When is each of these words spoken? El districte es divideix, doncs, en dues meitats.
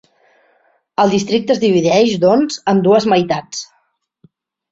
El 1.03 1.11
districte 1.15 1.53
es 1.55 1.59
divideix, 1.63 2.15
doncs, 2.25 2.59
en 2.73 2.81
dues 2.87 3.07
meitats. 3.13 3.61